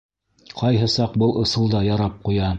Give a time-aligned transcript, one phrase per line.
[0.61, 2.49] Ҡайһы саҡ был ысул да ярап ҡуя.